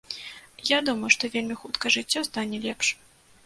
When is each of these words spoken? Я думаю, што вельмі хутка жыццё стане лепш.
Я 0.69 0.79
думаю, 0.87 1.11
што 1.17 1.31
вельмі 1.35 1.59
хутка 1.61 1.95
жыццё 1.99 2.27
стане 2.33 2.67
лепш. 2.69 2.87